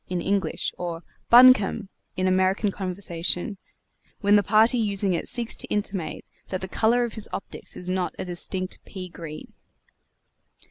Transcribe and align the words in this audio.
in 0.09 0.19
English, 0.19 0.73
or 0.79 1.03
"Buncombe!" 1.29 1.87
in 2.17 2.25
American 2.25 2.71
conversation, 2.71 3.59
when 4.19 4.35
the 4.35 4.41
party 4.41 4.79
using 4.79 5.13
it 5.13 5.27
seeks 5.27 5.55
to 5.55 5.67
intimate 5.67 6.25
that 6.49 6.61
the 6.61 6.67
color 6.67 7.03
of 7.03 7.13
his 7.13 7.29
optics 7.31 7.75
is 7.77 7.87
not 7.87 8.15
a 8.17 8.25
distinct 8.25 8.83
pea 8.83 9.07
green! 9.07 9.53